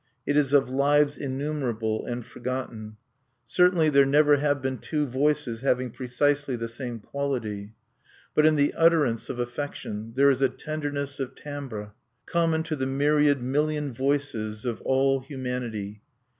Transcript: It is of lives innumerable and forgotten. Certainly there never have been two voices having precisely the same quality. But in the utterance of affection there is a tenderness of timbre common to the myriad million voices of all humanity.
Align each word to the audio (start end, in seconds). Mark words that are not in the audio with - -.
It 0.25 0.35
is 0.35 0.51
of 0.51 0.67
lives 0.71 1.15
innumerable 1.15 2.07
and 2.07 2.25
forgotten. 2.25 2.97
Certainly 3.45 3.89
there 3.89 4.03
never 4.03 4.37
have 4.37 4.59
been 4.59 4.79
two 4.79 5.05
voices 5.05 5.61
having 5.61 5.91
precisely 5.91 6.55
the 6.55 6.67
same 6.67 6.99
quality. 6.99 7.75
But 8.33 8.47
in 8.47 8.55
the 8.55 8.73
utterance 8.73 9.29
of 9.29 9.37
affection 9.39 10.13
there 10.15 10.31
is 10.31 10.41
a 10.41 10.49
tenderness 10.49 11.19
of 11.19 11.35
timbre 11.35 11.93
common 12.25 12.63
to 12.63 12.75
the 12.75 12.87
myriad 12.87 13.43
million 13.43 13.93
voices 13.93 14.65
of 14.65 14.81
all 14.81 15.19
humanity. 15.19 16.01